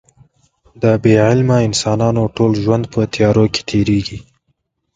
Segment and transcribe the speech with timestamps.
[0.81, 4.19] د بې علمه انسانانو ټول ژوند په تیارو کې تېرېږي.